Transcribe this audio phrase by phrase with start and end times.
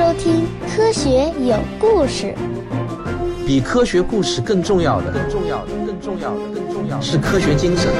[0.00, 2.34] 收听《科学有故事》。
[3.46, 7.92] 比科学故事更重要的，更重要的，更重要的，更重要的是科学精神。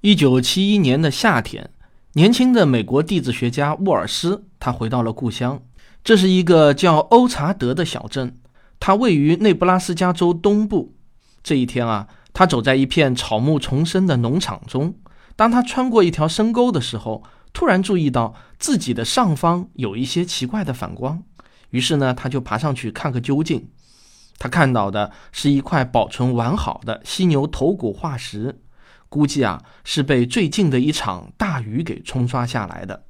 [0.00, 1.68] 一九七一年的夏天，
[2.14, 5.60] 年轻的美国地质学家沃尔斯，他回到了故乡。
[6.02, 8.38] 这是一个叫欧查德的小镇，
[8.80, 10.94] 它位于内布拉斯加州东部。
[11.42, 14.94] 这一天啊，他走在一片草木丛生的农场中。
[15.34, 21.22] 当他穿过一条深沟的时候，突然注意到自己的上方有一些奇怪的反光。
[21.70, 23.68] 于是呢，他就爬上去看个究竟。
[24.38, 28.60] 他看到的是一块保存完好的犀牛头骨化石，
[29.08, 33.04] 估计啊是被最近的一场大雨给冲刷下来的。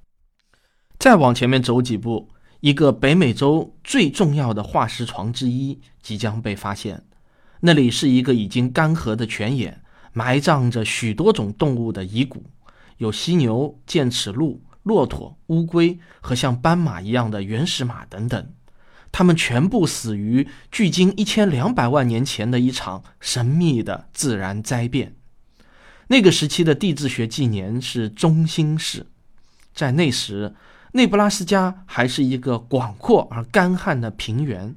[0.99, 2.29] 再往前面走几步，
[2.61, 7.05] 一个北美洲最重要的化石床之一即将被发现。
[7.61, 9.83] 那里是一个已经干涸的泉眼。
[10.15, 12.45] 埋葬着许多种动物的遗骨，
[12.99, 18.53] 有犀牛、剑齿鹿、骆驼、乌龟和像斑马一样的原始马等等，
[19.11, 25.15] 它们全部死于距今一千两百万年前的一场神秘的自然灾变。
[26.09, 29.07] 那个时期的地质学纪年是中兴世，
[29.73, 30.55] 在那时，
[30.93, 34.75] 内布拉斯加还是一个广阔而干旱的平原，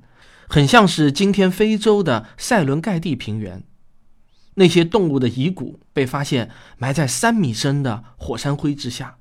[0.48, 3.64] 很像是今天非洲的塞伦盖蒂平原。
[4.56, 9.16] 那些动物的遗骨被发现埋在三米深的火山灰之下，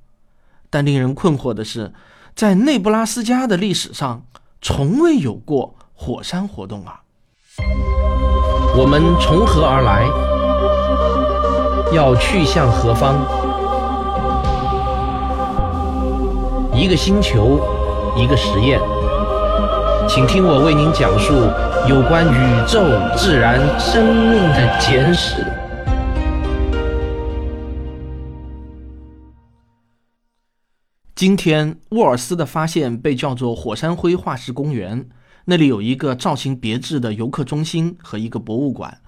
[0.71, 1.93] 但令人困惑的是，
[2.35, 4.25] 在内布拉斯加的历史上
[4.61, 7.03] 从未有过火山活动啊！
[8.77, 10.05] 我们从何而来？
[11.95, 13.15] 要去向何方？
[16.75, 17.61] 一个星球，
[18.17, 18.81] 一个实验，
[20.08, 21.33] 请听我为您讲述。
[21.88, 22.80] 有关宇宙、
[23.16, 25.44] 自然、生命的简史。
[31.14, 35.09] 今天，沃尔斯的发现被叫做火山灰化石公园。
[35.47, 39.00] 那里有一个造型别致的游客中心和一个博物馆，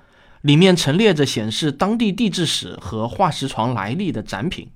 [0.42, 4.70] 里面陈列着显示当地地质史和化石床来历的展品。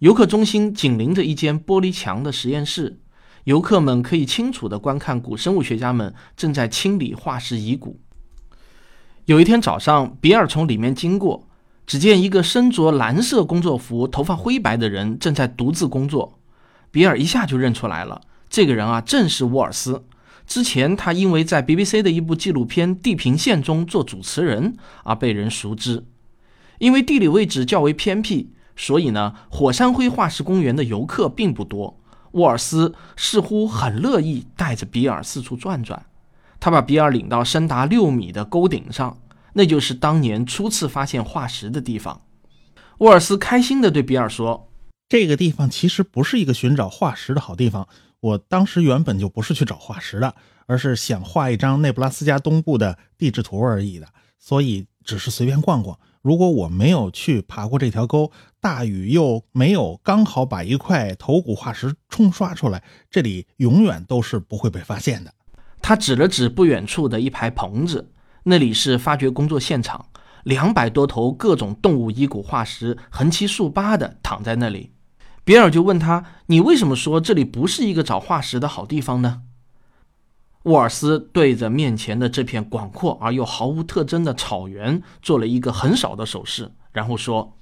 [0.00, 3.00] 游客中心紧邻着一间玻璃墙的实验室。
[3.44, 8.00] 游客们可以清楚地观看古生物学家们正在清理化石遗骨。
[9.26, 11.46] 有一天早上，比尔从里面经过，
[11.86, 16.38] 只见一个身着蓝色工作服、头发灰白的人正在独自工作。
[16.90, 20.04] 比尔一下就认出来了，这个人啊，正是沃尔斯。
[20.46, 26.04] 之前他因为在 BBC 的一部纪录片《地平线》中做主持人而被人熟知。
[26.78, 32.00] 因为地理位置较为偏僻，所以呢，火山灰化石公园的游客并不多。
[32.34, 36.06] 沃尔斯似乎很乐意带着比尔四处转转，
[36.60, 39.16] 他把比尔领到深达六米的沟顶上，
[39.52, 42.20] 那就是当年初次发现化石的地方。
[42.98, 44.68] 沃尔斯开心地对比尔说
[45.08, 47.88] ：“这个地方其实不是一个寻找化石的好地方。
[48.20, 50.34] 我当时原本就不是去找化石的，
[50.66, 54.06] 而是想画一张内布拉斯加东部的地质图而已的，
[54.38, 65.34] 所以只是随便逛逛。”如果我没有去爬过这条沟，大雨又没有刚好把一块头骨化石冲刷出来，这里永远都是不会被发现的。
[65.82, 68.10] 他指了指不远处的一排棚子，
[68.44, 70.06] 那里是发掘工作现场，
[70.44, 74.92] 两百多头各种动物遗骨化石横七竖八的躺在那里。
[75.44, 79.42] 比尔就问他：“你为什么说这里不是一个找化石的好地方呢？”
[80.64, 87.58] 沃尔斯对着面前的这片广阔而又毫无特征的草原做了一个很少的手势，然后说：“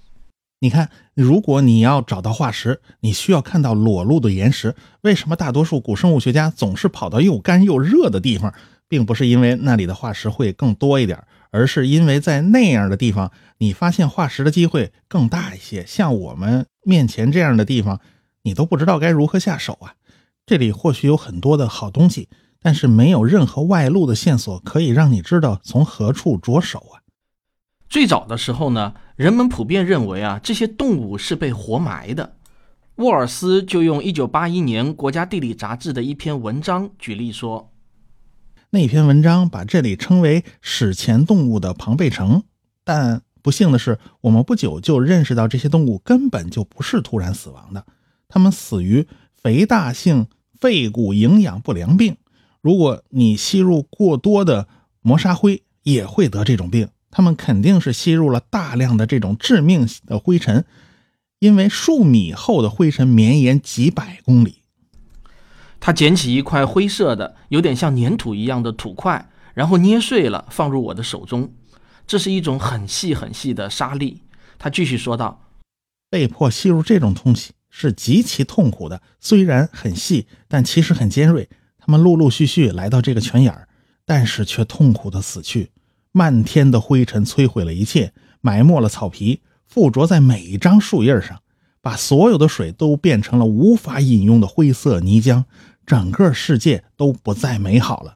[0.61, 4.77] 你看，如果你要找到化石，你需要看到裸露的岩石。
[5.01, 8.55] 为什么大多数古生物学家总是跑到又干又热的地方？
[8.87, 15.85] 并不是因为那里的化石会更多一点，而是因为在那样的地方，你发现化石的机会更大一些。
[15.85, 18.01] 像我们面前这样的地方，
[18.43, 19.95] 你都不知道该如何下手啊！
[20.47, 22.29] 这里或许有很多的好东西。”
[22.63, 27.03] 但是没有任何外露的线索可以让你知道从何处着手啊！
[27.89, 32.37] 最早的时候呢，人们普遍认为啊，这些动物是被活埋的。
[32.97, 37.73] 沃尔斯就用1981年《国家地理》杂志的一篇文章举例说，
[38.71, 42.45] 那篇文章把这里称为史前动物的庞贝城。
[42.85, 47.85] 但不幸的是，我们不久就认识到这些动物根本就不是突然死亡的，
[48.29, 49.07] 它们死于
[49.43, 50.29] 肥大性
[50.59, 52.17] 肺骨营养不良病。
[52.63, 54.69] 如果你吸入过多的
[55.01, 56.89] 磨砂灰，也会得这种病。
[57.11, 60.65] 他们肯定是吸入了大量的这种致命的灰尘，
[61.41, 64.63] 因为数米厚的灰尘绵延几百公里。
[65.79, 71.53] 他捡起一块灰色的、有点像粘土一样的土块，然后捏碎了，放入我的手中。
[72.07, 74.23] 这是一种很细很细的沙粒。
[74.59, 75.49] 他继续说道
[76.09, 79.03] ：“被迫吸入这种东西，是极其痛苦的。
[79.19, 81.49] 虽然很细，但其实很尖锐。
[81.85, 83.69] 他们陆陆续续来到这个泉眼儿，
[84.07, 85.71] 但是却痛苦的死去。
[86.13, 91.41] 漫天的灰尘摧毁了一切，埋没了草皮，附着在每一张树叶上，
[91.81, 95.45] 把所有的水都变成了无法饮用的灰色泥浆。
[95.85, 98.15] 整个世界都不再美好了。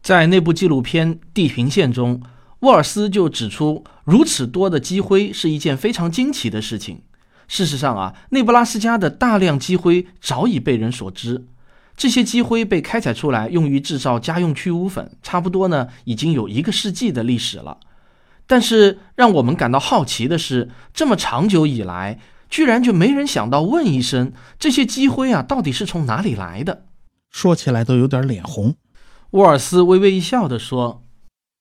[0.00, 2.22] 在那部纪录片《地平线》中，
[2.60, 7.02] 沃尔斯就指出，如此多的积灰是一件非常惊奇的事情。
[7.46, 11.46] 事实上啊，内布拉斯加的大量积灰早已被人所知。
[11.98, 17.78] 这些积灰被开采出来，用于制造家用去污粉，差不多呢已经有一个世纪的历史了。
[18.46, 26.84] 但是让我们感到好奇的是，这么长久以来，居然就没人想到问一声：这些积灰啊，到底是从哪里来的？
[27.30, 28.76] 说起来都有点脸红。
[29.32, 31.02] 沃尔斯微微一笑地说：“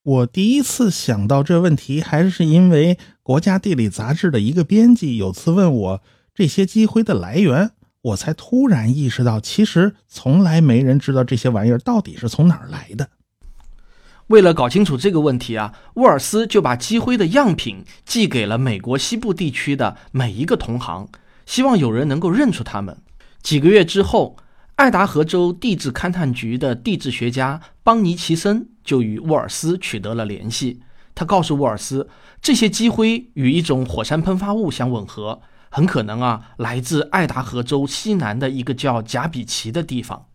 [0.03, 6.01] 我第一次想到这问题，还是因为《国家地理》杂志的一个编辑有次问我
[6.33, 7.71] 这些积灰的来源。”
[8.07, 13.09] 我才突然意识到，其实从来没人知道这些玩意儿到底是从哪儿来的。
[14.27, 21.07] 为了搞清楚这个问题啊，沃尔斯就把积灰的样品寄给了美国西部地区的每一个同行，
[21.45, 22.97] 希望有人能够认出他们。
[23.41, 24.37] 几个月之后，
[24.75, 30.81] 爱达荷州地质勘探局的地质学家邦尼奇森就与沃尔斯取得了联系。
[31.15, 32.09] 他告诉沃尔斯，
[32.41, 35.41] 这些积灰与一种火山喷发物相吻合。
[35.77, 40.25] 很可能啊，来自爱达荷州西南的一个叫贾比奇的地方。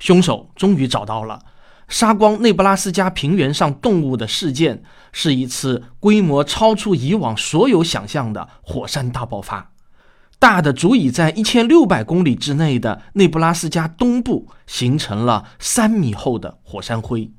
[0.00, 1.38] 凶手终于找到了，
[1.86, 4.82] 杀光内布拉斯加平原上动物的事件
[5.12, 9.70] 是一次规模超出以往所有想象的火山大爆发，
[10.40, 17.30] 大的足以在一千六百公里之内的内布拉斯加东部形成了三米厚的火山灰。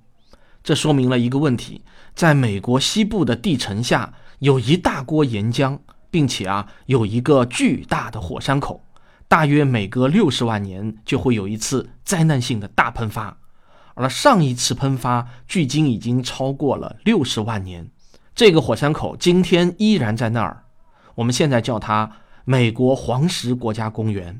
[0.64, 1.82] 这说明了一个问题：
[2.16, 5.80] 在美国西部的地层下有一大锅岩浆。
[6.14, 8.84] 并且啊，有一个巨大的火山口，
[9.28, 13.36] 大约每隔六十万年就会有一次灾难性的大喷发，
[13.96, 17.90] 而上一次喷发距今已经超过了六十万年。
[18.36, 20.66] 这个火山口今天依然在那儿，
[21.16, 22.12] 我们现在叫它
[22.46, 24.40] 美国黄石国家公园。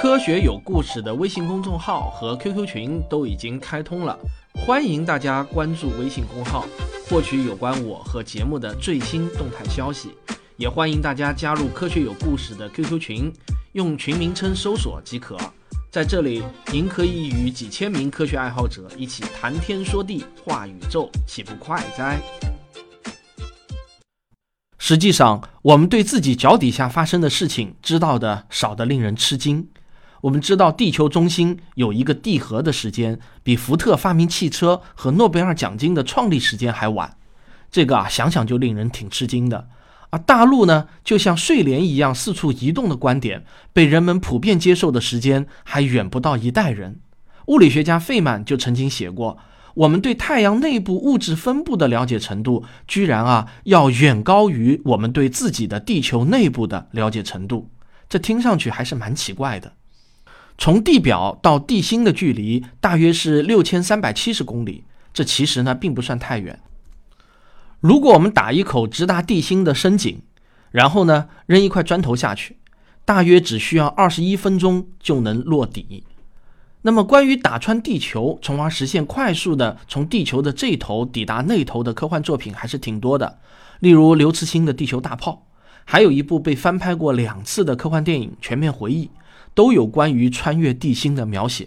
[0.00, 4.18] 科学有故事的微信公众号和 QQ 群都已经开通了，
[4.66, 6.66] 欢迎大家关注微信公号。
[7.08, 10.10] 获取有关我和节目的最新动态消息，
[10.58, 13.32] 也欢迎大家加入科学有故事的 QQ 群，
[13.72, 15.34] 用群名称搜索即可。
[15.90, 22.20] 在这里，您可以与几千名科学爱好者一起谈天说地、话宇宙，岂不快哉？
[24.76, 29.66] 实际上，我们对自己脚底下发生的事情知道的少得令人吃惊。
[30.22, 37.16] 我们知道地球中心有一个地核的时间，比福特发明汽车和诺贝尔奖金的创立时间还晚。
[37.70, 39.68] 这个啊，想想就令人挺吃惊的。
[40.10, 47.00] 而大陆呢，就像睡莲一样四处移动的观点，被人们普遍接受的时间还远不到一代人。
[47.46, 49.38] 物理学家费曼就曾经写过，
[49.74, 57.70] 我们对太阳内部物质分布的了解程度，居然啊要远高于我们对自己的地球内部的了解程度。
[58.08, 59.74] 这听上去还是蛮奇怪的。
[60.58, 64.82] 从地表到地心的距离大约是六千三百七十公里，
[65.14, 66.58] 这其实呢并不算太远。
[67.80, 70.20] 如果我们打一口直达地心的深井，
[70.72, 72.56] 然后呢扔一块砖头下去，
[73.04, 76.02] 大约只需要二十一分钟就能落底。
[76.82, 83.38] 那么关于打穿地球，从而实现快速的从地球的这头抵达那头的科幻作品还是挺多的，
[83.78, 85.46] 例如刘慈欣的《地球大炮》，
[85.84, 89.06] 还有一部被翻拍过两次的科幻电影《全面回忆》。
[89.58, 91.66] 都有关于穿越地心的描写。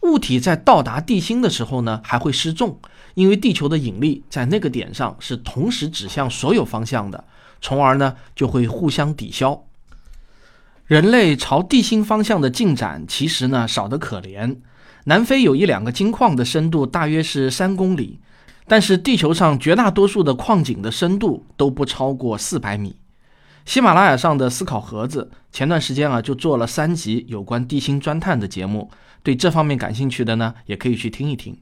[0.00, 2.80] 物体在到达地心的时候呢，还会失重，
[3.14, 7.22] 因为地球的引力在那个点上是同时指向所有方向的，
[7.60, 9.62] 从而呢就会互相抵消。
[10.86, 14.56] 人类朝地心方向的进展其实呢少得可怜。
[15.04, 18.18] 南非有一两个金矿的深度大约是三公里，
[18.66, 22.96] 但是地球上绝大多数的矿井的深度都不超过四百米。
[23.64, 28.90] 喜马拉雅上的思考盒子前段时间啊，就做了三集有关地心钻探的节目，
[29.22, 31.56] 对这方面感兴趣的呢，也可以去听一听。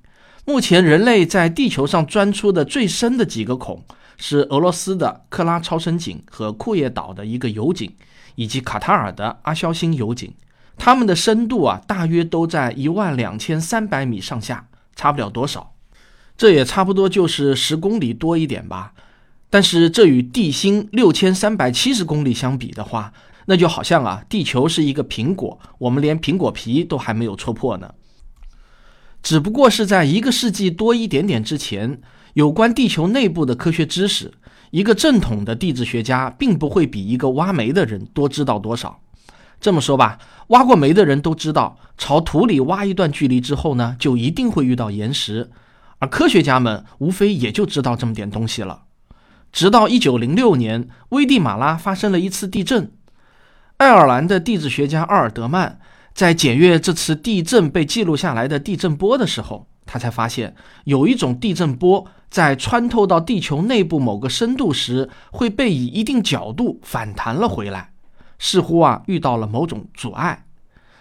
[0.44, 3.84] 目前人类在地球上钻出的最深的几个孔，
[4.16, 7.94] 是俄罗斯的克拉超深井和库页岛的一个油井，
[8.34, 10.34] 以及卡塔尔的阿肖星油井。
[10.76, 14.66] 它们的深度啊，大约都在一万两千三百米上下，
[14.96, 15.74] 差不了多少。
[16.36, 18.92] 这也差不多就是十公里多一点吧。
[19.52, 23.12] 但是这与地心六千三百七十公里相比的话，
[23.44, 27.92] 那就好像啊，地球是一个苹果，我们连苹果皮都还没有戳破呢。
[29.22, 32.00] 只不过是在一个世纪多一点点之前，
[32.32, 34.32] 有关地球内部的科学知识，
[34.70, 39.02] 一个正统的地质学家并不会比一个挖煤的人多知道多少。
[39.60, 45.50] 这么说吧，挖过煤的人都知道，朝土里挖一段距离之后呢，就一定会遇到岩石，
[45.98, 48.84] 而科学家们无非也就知道这么点东西了。
[49.52, 52.90] 直到一九零六年，危地马拉发生了一次地震，
[53.76, 55.78] 爱尔兰的地质学家奥尔德曼
[56.14, 60.54] 在检阅这次地震被记录下来的地震波的时候，他才发现
[60.84, 67.92] 有一种地震波在穿透到地球内部某个深度时，会被以一定角度反弹了回来。
[68.38, 70.44] 似乎啊遇到了某种阻碍，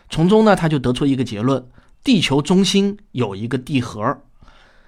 [0.09, 1.65] 从中呢他就得出一个结论：
[2.03, 4.21] 地球中心有一个地核。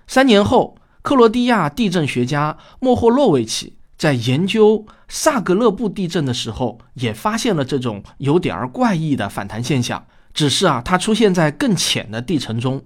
[0.06, 10.08] 三年后，克罗地亚地震学家莫霍洛维奇在研究萨格勒布地震的时候，也发现了这种有点儿怪异的反弹现象。
[10.34, 12.84] 只是啊，它出现在更浅的地层中。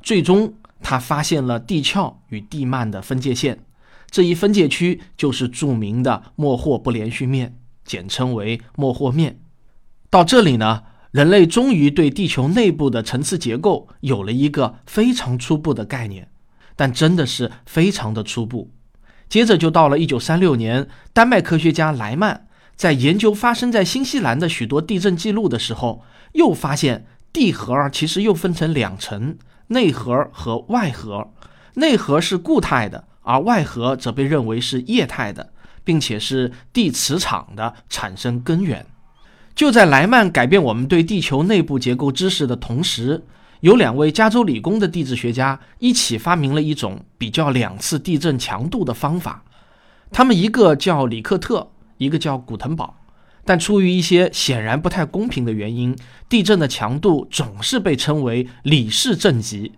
[0.00, 3.58] 最终，他发现了地壳与地幔的分界线，
[4.08, 7.56] 这一分界区就是著名的莫霍不连续面。
[7.84, 9.38] 简称为莫霍面。
[10.10, 16.28] 到这里呢，人类终于对地球内部的层次结构有了一个非常初步的概念，
[16.76, 18.70] 但真的是非常的初步。
[19.28, 26.04] 接着就到了1936年，丹麦科学家莱曼在研究发生在新西兰的许多地震记录的时候，
[26.34, 29.36] 又发现地核其实又分成两层：
[29.68, 31.32] 内核和外核。
[31.74, 35.52] 内核是固态的，而外核则被认为是液态的。
[35.86, 38.84] 并且是地磁场的产生根源。
[39.54, 43.22] 就在莱曼改变我们对地球内部结构知识的同时，
[43.60, 49.42] 有两位加州理工的地质学家一起发明了一种比较两次地震强度的方法。
[50.12, 52.96] 他们一个叫里克特，一个叫古腾堡。
[53.44, 55.96] 但出于一些显然不太公平的原因，
[56.28, 59.72] 地震的强度总是被称为里氏震级。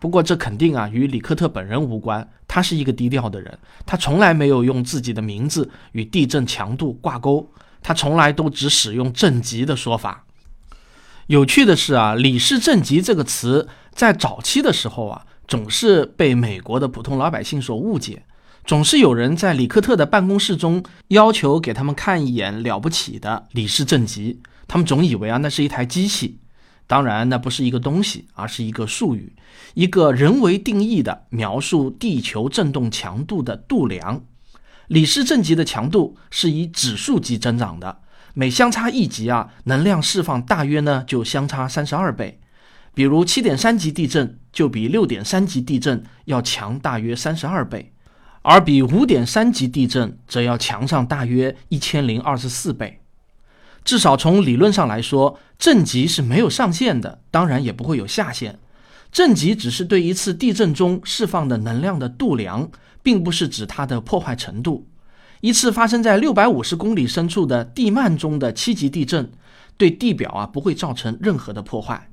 [0.00, 7.46] 不过这肯定啊与里克特本人无关，他是一个低调的人，他从来没有用自己的名字与地震强度挂钩，
[7.82, 10.23] 他从来都只使用震级的说法。
[11.28, 18.24] 有趣的是啊，里氏震级这个词在早期的时候啊，总是被美国的普通老百姓所误解，
[18.66, 26.40] 总是有人在里克特的办公室中要求给他们看一眼了不起的里氏震级，他们总以为啊那是一台机器。
[26.86, 29.34] 当然，那不是一个东西，而是一个术语，
[29.72, 34.22] 一个人为定义的描述地球振动强度的度量。
[34.88, 38.00] 里氏震级的强度是以指数级增长的，
[38.34, 42.40] 每相差一级啊，能量释放大约呢就相差三十二倍。
[42.92, 47.92] 比如七点三级地震就比六点三级地震要强大约三十二倍，
[48.42, 53.00] 而比五点三级地震则要强上大约一千零二十四倍。
[53.84, 58.58] 至少从理论上来说，震级是没有上限的，当然也不会有下限。
[59.12, 62.70] 震级只是对一次地震中释放的能量的度量，
[63.02, 64.88] 并不是指它的破坏程度。
[65.44, 69.30] 一次发生在六百五十公里深处的地幔中的七级地震，
[69.76, 72.08] 对地表啊不会造成任何的破坏，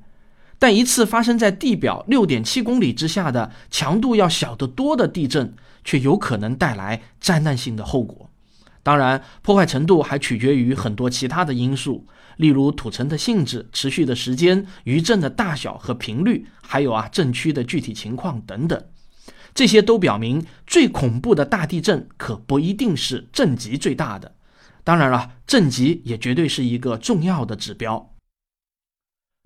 [0.58, 8.28] 但一次发生在地表六点七公里之下的强度要小得多的地震，却有可能带来灾难性的后果。
[8.82, 18.84] 当然，破坏程度还取决于很多其他的因素，例如土层的性质、持续的时间、余震的大小和频率，还有啊震区的具体情况等等。
[19.54, 24.34] 这些都表明，最恐怖的大地震可不一定是震级最大的。
[24.84, 28.14] 当然了，震级也绝对是一个重要的指标。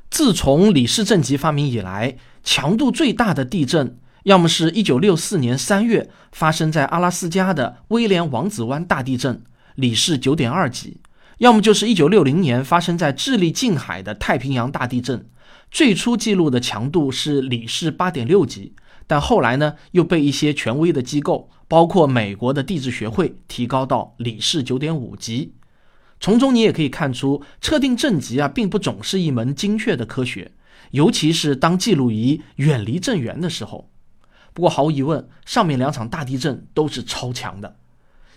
[0.08, 3.98] 自从里氏震级发明以来，强度最大的地震。
[4.22, 9.44] 要么是一九六四年三月发生在阿拉斯加的威廉王子湾大地震，
[9.76, 11.00] 里氏九点二级；
[11.38, 15.28] 要么就是一九六零年发生在智利近海的太平洋大地震，
[15.70, 18.74] 最初记录的强度是里氏八点六级，
[19.06, 25.54] 但后来呢又被一些权威的机构，包括美国的地质学会提高到里氏九点五级。
[26.18, 30.52] 从中你也可以看出，测定震级啊并不总是一门精确的科学，
[30.92, 33.90] 尤其是当记录仪远离震源的时候。
[34.54, 37.76] 不过毫无疑问，上面两场大地震都是超强的。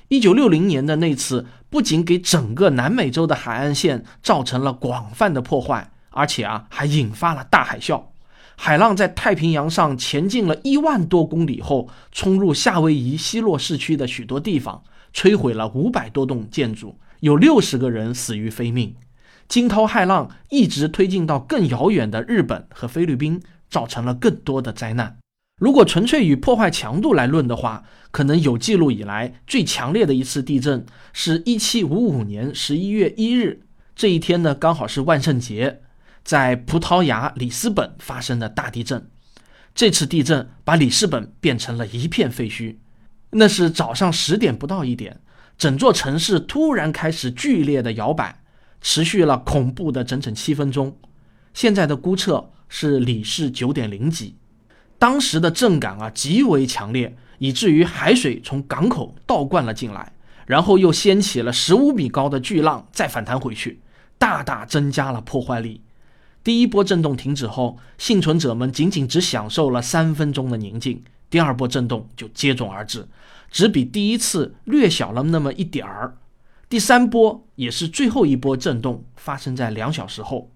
[0.09, 8.08] 一九六零年的那次不仅给整个南美洲的海岸线造成了广泛的破坏，而且啊还引发了大海啸。
[8.61, 18.93] 海浪在太平洋上前进了一万多公里后，冲入夏威夷西洛市区的许多地方，摧毁了五百多栋建筑，有六十个人死于非命。
[19.47, 25.15] 惊涛骇浪一直推进到更遥远的日本和菲律宾，造成了更多的灾难。
[25.61, 33.61] 如果纯粹以破坏强度来论的话，可能有记录以来最强烈的一次地震是一七五五年十一月一日
[33.95, 35.79] 这一天呢，刚好是万圣节，
[36.23, 39.09] 在葡萄牙里斯本发生的大地震。
[39.75, 42.77] 这次地震把里斯本变成了一片废墟。
[43.31, 45.19] 那是早上十点不到一点，
[45.57, 48.41] 整座城市突然开始剧烈的摇摆，
[48.81, 50.97] 持续了恐怖的整整七分钟。
[51.53, 54.35] 现在的估测是里氏九点零级，
[54.97, 60.13] 当时的震感啊极为强烈，以至于海水从港口倒灌了进来，
[60.45, 63.79] 然后又掀起了十五米高的巨浪，再反弹回去，
[64.17, 65.81] 大大增加了破坏力。
[66.43, 71.03] 第一波震动停止后，幸存者们仅仅只享受了三分钟的宁静。
[71.29, 73.07] 第二波震动就接踵而至，
[73.51, 76.17] 只比第一次略小了那么一点儿。
[76.69, 80.49] 第三波也是最后一波震动，发生在两小时后。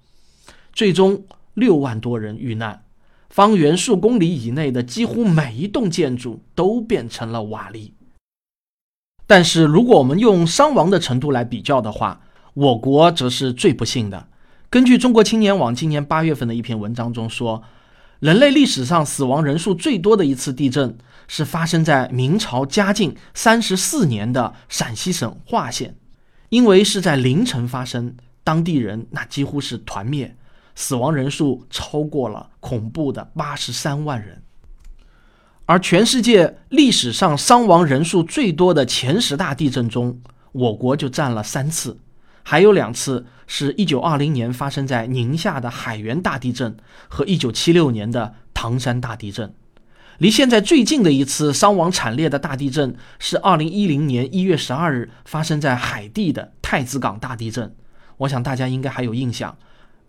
[0.71, 2.83] 最终，六万多人遇难，
[3.29, 7.91] 方圆数公里以内的几乎每一栋建筑都变成了瓦砾。
[9.27, 12.21] 但是，如果我们用伤亡的程度来比较的话，
[12.53, 14.27] 我国则是最不幸的。
[14.73, 17.61] 根据中国青年网今年八月份的一篇文章中说，
[18.19, 25.95] 人类历史上死亡人数最多的一次地震是发生在明朝嘉靖三十四年的陕西省华县，
[26.49, 30.35] 因为是在凌晨发生，当地人那几乎是团灭，
[30.73, 34.41] 死亡人数超过了恐怖的八十三万人。
[35.67, 40.19] 而全世界历史上伤亡人数最多的前十大地震中，
[40.51, 41.99] 我国就占了三次。
[42.43, 49.53] 还有两次是1920年发生在宁夏的海原大地震和1976年的唐山大地震。
[50.19, 57.73] 离现在最近的一次伤亡惨烈的大地震是2010年1月12日发生在海地的太子港大地震。
[58.17, 59.57] 我想大家应该还有印象，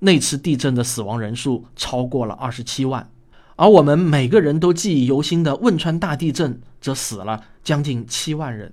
[0.01, 3.09] 那次地震的死亡人数超过了27万，
[3.57, 8.73] 而我们每个人都记忆犹新的汶川大地震则死了将近7万人。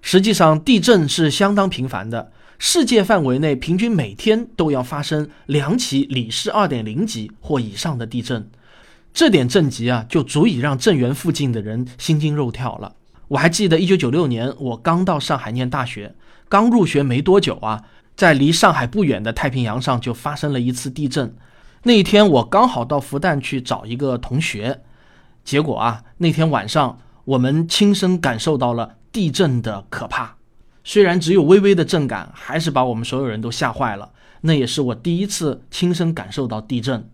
[0.00, 2.30] 实际上，地震是相当频繁的。
[2.66, 8.48] 世界范围内，平均每天都要发生两起里氏二点零级或以上的地震，
[9.12, 12.94] 这点震级啊，就足以让震源附近的人心惊肉跳了。
[13.28, 16.14] 我还记得一九九六年，我刚到上海念大学，
[16.48, 17.84] 刚入学没多久啊，
[18.16, 21.36] 在离上海不远的太平洋上就发生了一次地震。
[21.82, 24.80] 那一天我刚好到复旦去找一个同学，
[25.44, 30.36] 结果啊，那天晚上我们亲身感受到了地震的可怕。
[30.84, 34.12] 虽然只有微微的震感，还是把我们所有人都吓坏了。
[34.42, 37.10] 那也是我第一次亲身感受到地震。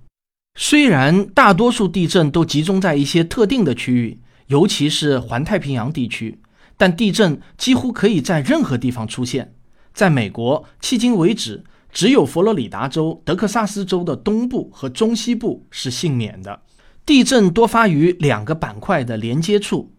[0.58, 6.40] 虽然大多数地震都集中在一些特定的区域，尤其是环太平洋地区，
[6.76, 9.54] 但地震几乎可以在任何地方出现。
[9.94, 16.62] 在美国，迄今为止，只有佛罗里达州、德克萨斯州的东部和中西部是幸免的。
[17.06, 19.92] 地震多发于两个板块的连接处。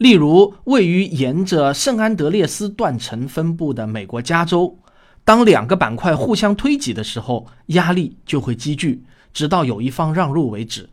[0.00, 4.78] 例如，位于沿着圣安德烈斯断层分布的美国加州，
[5.26, 10.88] 当两个板块互相推挤的时候，压力就会积聚，直到有一方让路为止。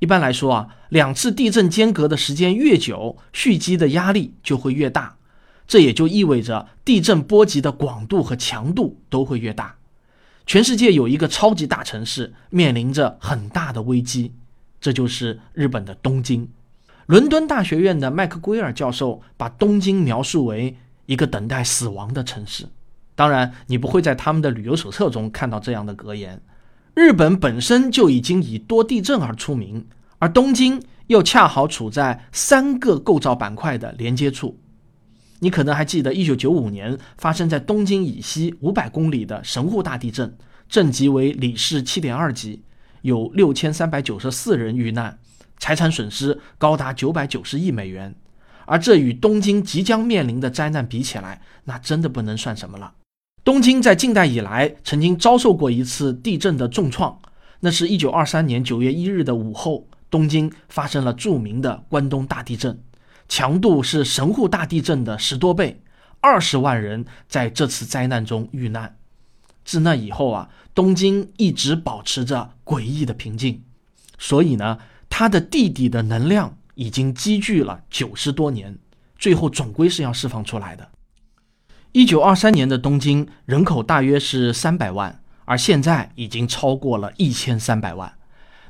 [0.00, 5.14] 一般来说啊，两次地震间隔的时间越久，蓄积的压力就会越大，
[5.68, 9.76] 这也就意味着地震波及的广度和强度都会越大。
[10.44, 14.32] 全世界有一个超级大城市面临着很大的危机，
[14.80, 16.48] 这就是日本的东京。
[17.06, 22.66] 伦敦大学院的麦克圭尔教授把东京描述为一个等待死亡的城市。
[23.14, 26.40] 当然，你不会在他们的旅游手册中看到这样的格言。
[26.94, 29.86] 日本本身就已经以多地震而出名，
[30.18, 34.58] 而东京又恰好处在三个构造板块的连接处。
[35.40, 40.34] 你可能还记得1995年发生在东京以西500公里的神户大地震，
[40.68, 42.62] 震级为里氏7.2级，
[43.02, 45.18] 有6394人遇难。
[45.64, 48.14] 财产损失高达九百九十亿美元，
[48.66, 52.92] 而这与东京即将面临的灾难比起来，那真的不能算什么了。
[53.42, 57.18] 东京在近代以来曾经遭受过一次地震的重创，
[57.60, 62.78] 那是一九二三年九月一日的午后，东京发生了著名的关东大地震，
[63.26, 65.80] 强度是神户大地震的十多倍，
[66.20, 68.98] 二十万人在这次灾难中遇难。
[69.64, 73.62] 自那以后啊，东京一直保持着诡异的平静，
[74.18, 74.78] 所以呢。
[75.16, 78.76] 他的弟弟的能量已经积聚了九十多年，
[79.16, 80.90] 最后总归是要释放出来的。
[81.92, 88.12] 一九二三年的东京人口大约是三百万，而现在已经超过了一千三百万。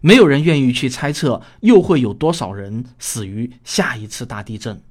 [0.02, 4.82] 没有人愿意去猜测又会有多少人死于下一次大地震。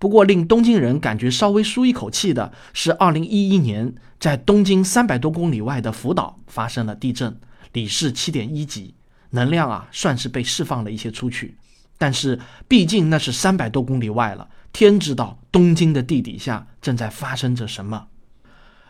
[0.00, 7.38] 不过，令东京人感觉稍微舒一口气的是，二零一一年在东京三百多公里外的福岛发生了地震，
[7.74, 8.95] 里氏七点一级。
[9.30, 11.56] 能量啊，算是被释放了一些出去，
[11.98, 18.06] 但是毕竟那是三百多公里外了，天知道东京的地底下正在发生着什么。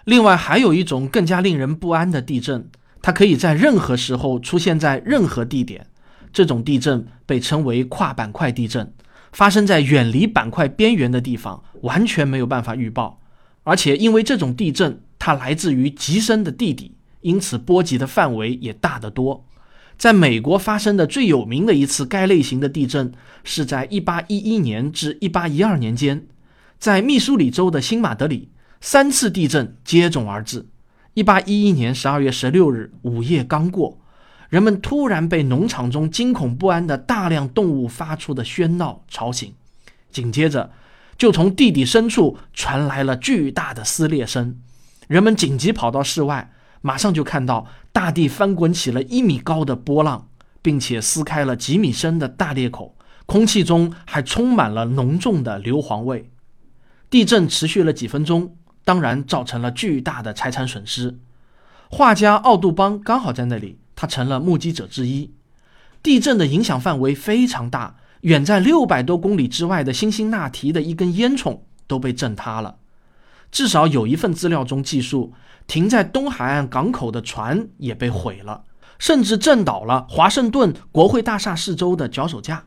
[0.05, 2.68] 另外，还有一种更加令人不安的地震，
[3.03, 5.87] 它可以在任何时候出现在任何地点。
[6.33, 8.92] 这种地震被称为跨板块地震，
[9.33, 13.20] 发生在远离板块边缘的地方，完全没有办法预报。
[13.62, 19.44] 而且因为这种地震，它来自于极深的地底，因此波及的范围也大得多。
[19.99, 23.13] 在美国发生的最有名的一次该类型的地震，
[23.45, 26.27] 是在1811年至1812年间，
[26.79, 30.67] 在密苏里州的新马德里，三次地震接踵而至。
[31.15, 33.99] 1811年12月16日午夜刚过。
[34.49, 39.53] 人们突然被农场中惊恐不安的大量动物发出的喧闹吵醒，
[40.13, 40.71] 紧接着
[41.19, 44.57] 就从地底深处传来了巨大的撕裂声。
[45.09, 50.29] 人们紧急跑到室外，马上就看到大地翻滚起了一米高的波浪，
[50.62, 56.31] 并且撕开了几米深的大裂口，空气中还充满了浓重的硫磺味。
[57.11, 61.19] 地震持续了几分钟，当然造成了巨大的财产损失。
[61.89, 63.79] 画家奥杜邦刚好在那里。
[63.99, 65.33] 他成了目击者之一。
[66.03, 72.77] 地震的影响范围非常大，远在六百多公里之外的辛辛那提的一根烟囱都被震塌了。
[73.51, 75.33] 至少有一份资料中记述，
[75.67, 78.65] 停在东海岸港口的船也被毁了，
[78.99, 82.65] 甚至震倒了华盛顿国会大厦四周的脚手架。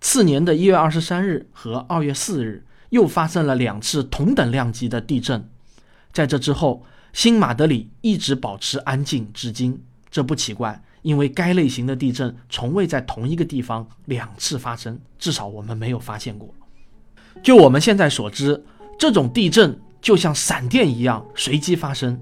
[0.00, 5.48] 次年的一月二十三日和二月四日，又发生了两次同等量级的地震。
[6.12, 9.82] 在这之后，新马德里一直保持安静至今。
[10.10, 16.52] 这不奇怪，因为该类型的地震从未在同一个地方两次发生，至少我们没有发现过。
[17.42, 18.62] 就我们现在所知，
[19.02, 22.16] 这种地震就像闪电一样随机发生，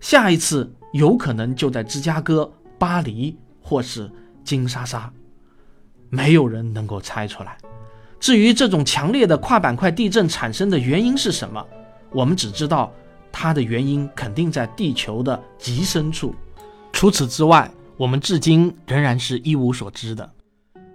[0.00, 4.10] 下一次有可能就在芝加哥、巴黎或是
[4.42, 5.12] 金沙沙，
[6.08, 7.58] 没有人能够猜出来。
[8.18, 11.62] 至于这种强烈的跨板块地震产生的原因是什么，
[12.10, 12.90] 我们只知道
[13.30, 16.34] 它的原因肯定在地球的极深处。
[16.90, 20.32] 除此之外，我们至今仍然是一无所知的。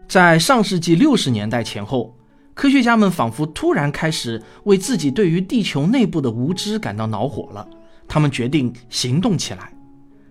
[0.08, 2.17] 在上世纪六十年代前后，
[2.54, 7.68] 科学家们仿佛突然开始为自己对于地球内部的无知感到恼火了。
[8.08, 9.74] 他们决定行动起来。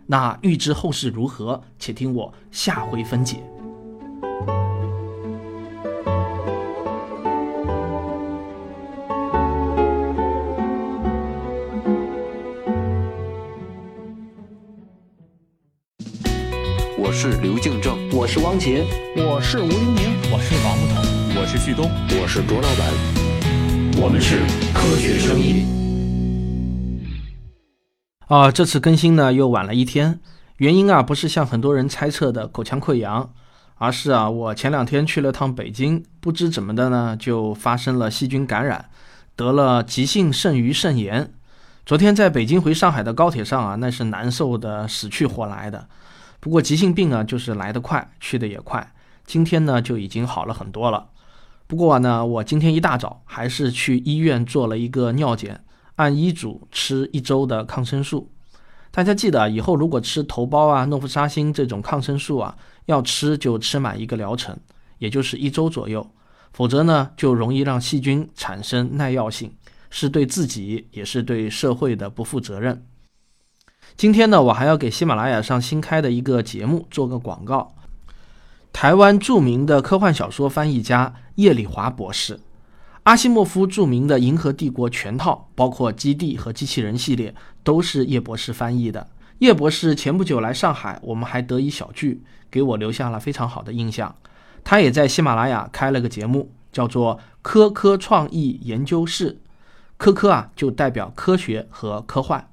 [0.06, 3.38] 那预知后事如何，且听我下回分解。
[16.98, 18.84] 我是刘敬正，我是汪杰，
[19.16, 21.90] 我是吴黎明，我是王木头，我是旭东，
[22.20, 22.92] 我是卓老板，
[24.02, 24.40] 我们是
[24.74, 25.64] 科学声音。
[28.26, 30.20] 啊，这次更新呢又晚了一天，
[30.58, 33.32] 原因啊不是像很多人猜测的口腔溃疡，
[33.76, 38.90] 而是啊我前两天去了趟北京，不知怎么的呢就发生了细菌感染，
[39.34, 41.32] 得了急性肾盂肾炎。
[41.86, 45.88] 昨天在北京回上海的高铁上啊，那是难受的死去活来的。
[46.40, 48.92] 不过急性病呢，就是来得快，去得也快。
[49.24, 51.08] 今天呢，就已经好了很多了。
[51.72, 55.64] 不过呢，我今天一大早还是去医院做了一个尿检，
[55.96, 58.30] 按医嘱吃一周的抗生素。
[58.90, 62.54] 大家记得以后如果吃头孢啊、诺氟沙星这种抗生素啊，
[62.84, 64.54] 要吃就吃满一个疗程，
[64.98, 66.06] 也就是一周左右，
[66.52, 69.50] 否则呢，就容易让细菌产生耐药性，
[69.88, 72.84] 是对自己也是对社会的不负责任。
[73.96, 77.74] 今天呢，我还要给喜马拉雅上新开的一个节目做个广告。
[78.72, 82.40] 台湾著名的科幻小说翻译家叶礼华博士，
[83.04, 89.08] 阿西莫夫著名的《银河帝国》全套，包括《基地》和《机器人》系列，都是叶博士翻译的。
[89.38, 94.14] 叶博士前不久来上海，我们还得以小聚，给我留下了非常好的印象。
[94.64, 99.40] 他也在喜马拉雅开了个节目，叫做“科科创意研究室”。
[99.98, 102.48] 科科啊，就代表科学和科幻。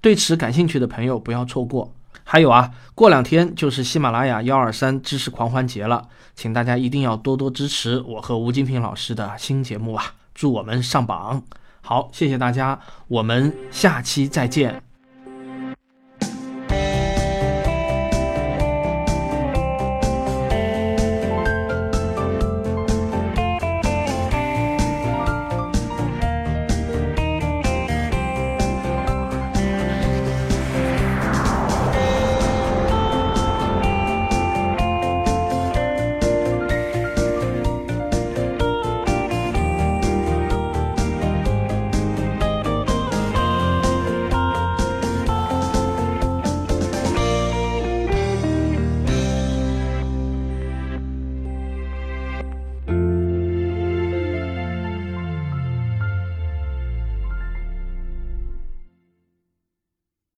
[0.00, 1.92] 对此感兴趣的朋友不要错过。
[2.28, 10.14] 还有啊，过两天就是喜马拉雅幺二三知识狂欢节了，请大家一定要多多支持我和吴金平老师的新节目啊！
[10.34, 11.44] 祝我们上榜。
[11.82, 14.85] 好，谢谢大家，我们下期再见。